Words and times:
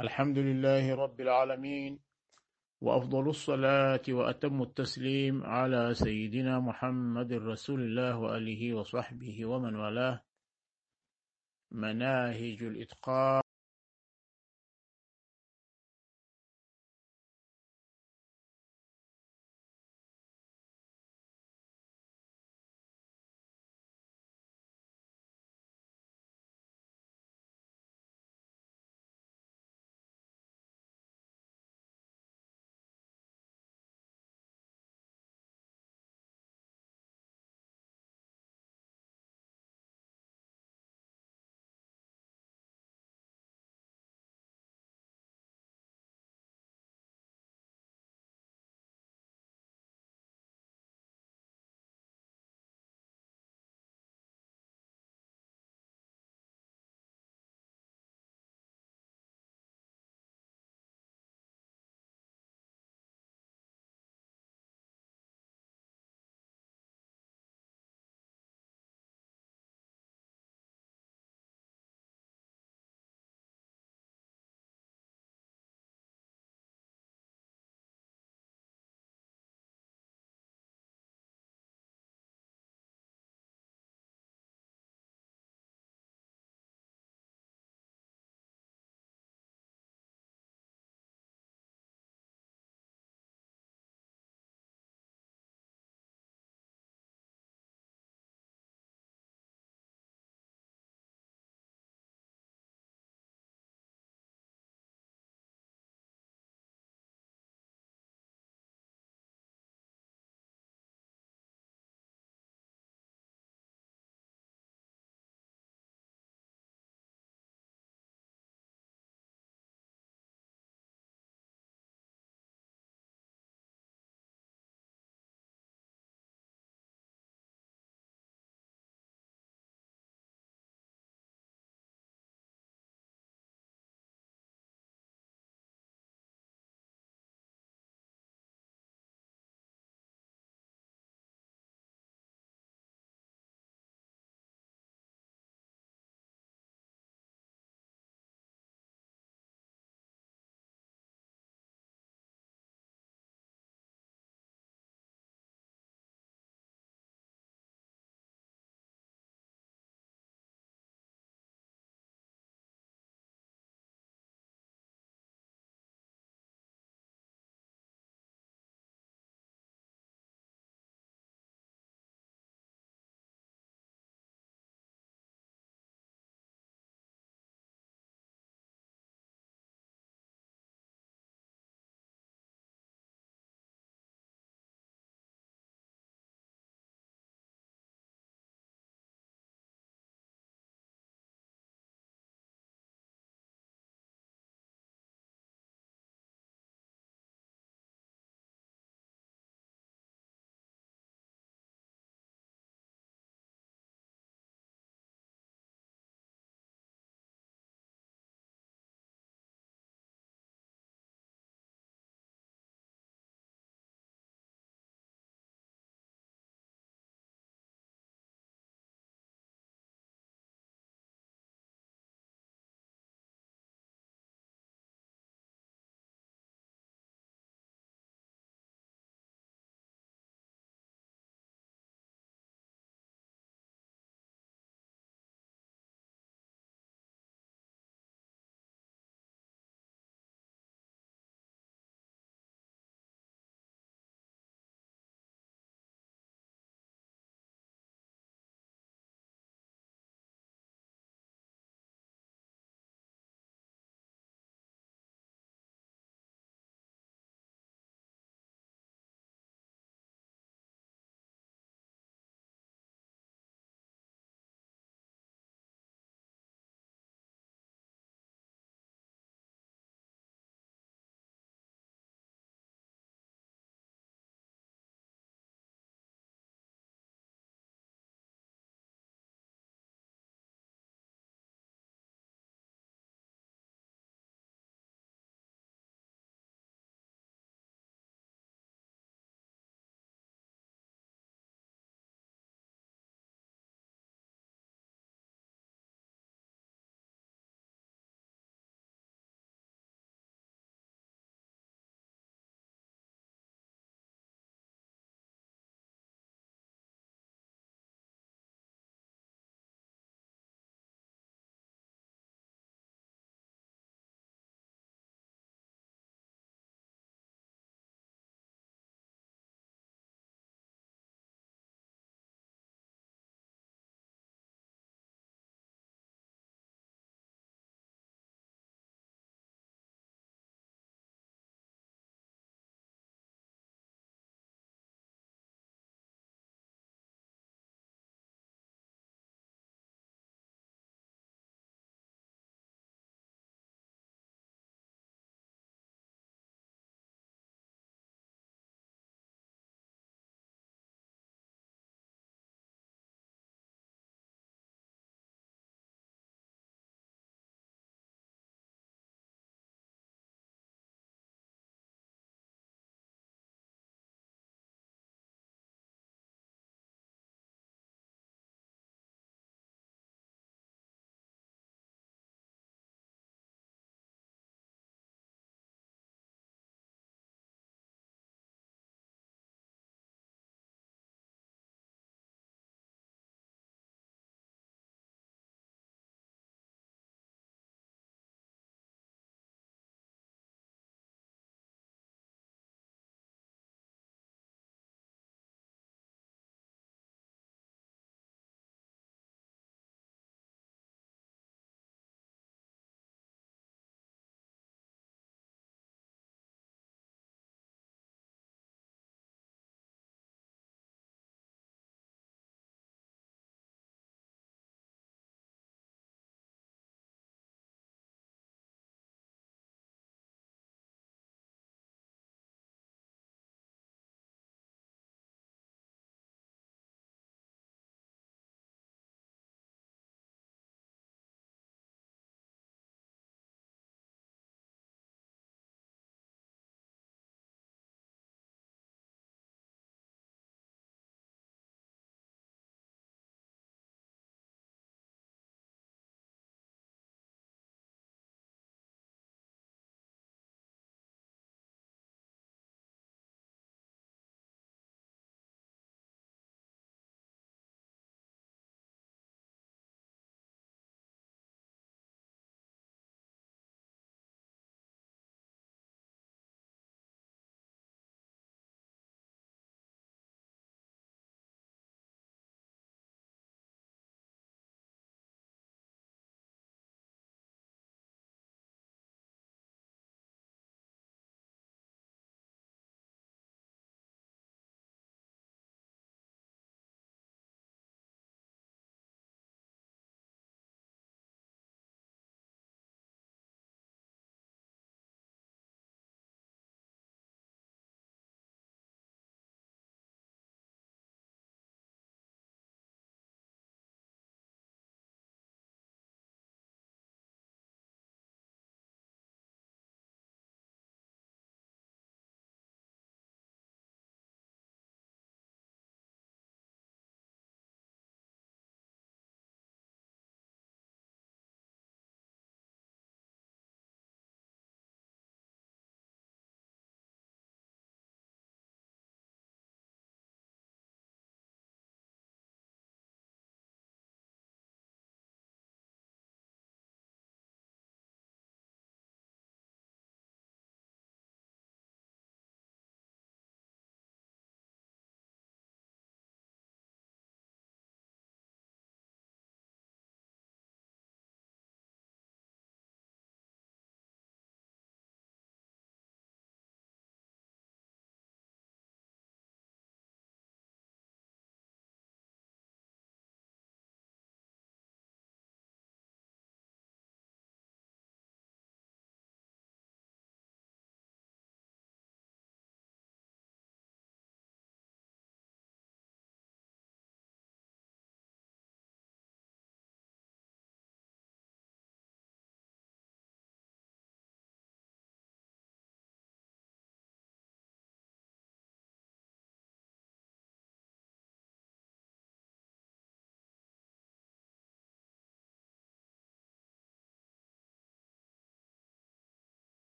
الحمد 0.00 0.38
لله 0.38 0.94
رب 0.94 1.20
العالمين 1.20 1.98
وأفضل 2.80 3.28
الصلاة 3.28 4.04
وأتم 4.08 4.62
التسليم 4.62 5.44
على 5.44 5.94
سيدنا 5.94 6.60
محمد 6.60 7.32
رسول 7.32 7.80
الله 7.80 8.18
وآله 8.18 8.74
وصحبه 8.74 9.46
ومن 9.46 9.74
والاه. 9.76 10.20
مناهج 11.72 12.62
الإتقان. 12.62 13.45